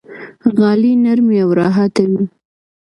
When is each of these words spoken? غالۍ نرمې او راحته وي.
غالۍ 0.57 0.93
نرمې 1.03 1.37
او 1.43 1.49
راحته 1.59 2.03
وي. 2.11 2.23